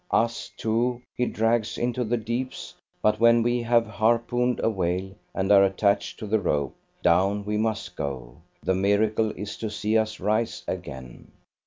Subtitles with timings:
[0.09, 5.51] Us, too, he drags into the deeps, but when we have harpooned a whale and
[5.51, 10.19] are attached to the rope, down we must go; the miracle is to see us
[10.19, 11.29] rise again.